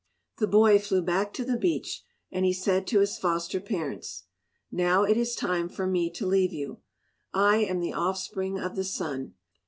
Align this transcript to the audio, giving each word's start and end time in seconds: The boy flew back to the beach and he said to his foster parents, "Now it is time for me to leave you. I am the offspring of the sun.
The 0.37 0.47
boy 0.47 0.79
flew 0.79 1.03
back 1.03 1.31
to 1.33 1.45
the 1.45 1.57
beach 1.59 2.03
and 2.31 2.43
he 2.43 2.53
said 2.53 2.87
to 2.87 3.01
his 3.01 3.19
foster 3.19 3.59
parents, 3.59 4.23
"Now 4.71 5.03
it 5.03 5.15
is 5.15 5.35
time 5.35 5.69
for 5.69 5.85
me 5.85 6.09
to 6.13 6.25
leave 6.25 6.51
you. 6.51 6.79
I 7.35 7.57
am 7.57 7.81
the 7.81 7.93
offspring 7.93 8.57
of 8.59 8.75
the 8.75 8.83
sun. 8.83 9.35